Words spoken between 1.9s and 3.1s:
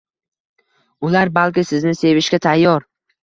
sevishga tayyor.